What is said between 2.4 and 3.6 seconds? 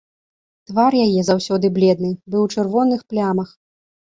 у чырвоных плямах.